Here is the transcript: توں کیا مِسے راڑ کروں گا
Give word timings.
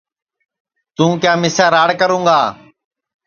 توں 0.95 1.13
کیا 1.21 1.33
مِسے 1.41 1.65
راڑ 1.73 1.89
کروں 2.01 2.23
گا 2.27 2.39